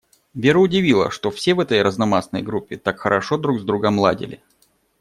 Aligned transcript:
Веру 0.33 0.61
удивило, 0.63 1.11
что 1.11 1.29
все 1.29 1.53
в 1.53 1.59
этой 1.59 1.79
разномастной 1.83 2.41
группе 2.41 2.75
так 2.75 2.97
хорошо 2.97 3.37
друг 3.37 3.59
с 3.59 3.63
другом 3.63 3.99
ладили. 3.99 4.41